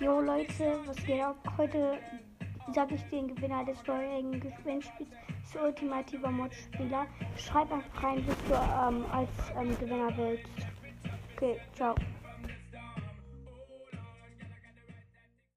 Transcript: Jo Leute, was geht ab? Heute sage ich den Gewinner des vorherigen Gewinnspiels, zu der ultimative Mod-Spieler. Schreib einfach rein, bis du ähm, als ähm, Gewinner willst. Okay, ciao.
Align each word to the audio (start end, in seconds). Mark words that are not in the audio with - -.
Jo 0.00 0.20
Leute, 0.20 0.78
was 0.86 0.96
geht 1.04 1.20
ab? 1.20 1.34
Heute 1.56 1.98
sage 2.72 2.94
ich 2.94 3.02
den 3.10 3.34
Gewinner 3.34 3.64
des 3.64 3.80
vorherigen 3.80 4.38
Gewinnspiels, 4.38 5.10
zu 5.50 5.54
der 5.54 5.64
ultimative 5.64 6.28
Mod-Spieler. 6.30 7.06
Schreib 7.36 7.72
einfach 7.72 8.04
rein, 8.04 8.24
bis 8.24 8.36
du 8.46 8.54
ähm, 8.54 9.04
als 9.10 9.28
ähm, 9.60 9.76
Gewinner 9.76 10.16
willst. 10.16 10.46
Okay, 11.34 11.56
ciao. 11.74 11.96